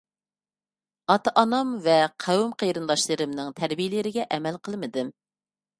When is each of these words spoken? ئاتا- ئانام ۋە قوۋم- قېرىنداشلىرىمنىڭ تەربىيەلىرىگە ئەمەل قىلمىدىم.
ئاتا- 1.13 1.33
ئانام 1.41 1.75
ۋە 1.89 1.99
قوۋم- 2.25 2.57
قېرىنداشلىرىمنىڭ 2.63 3.53
تەربىيەلىرىگە 3.61 4.29
ئەمەل 4.39 4.61
قىلمىدىم. 4.69 5.19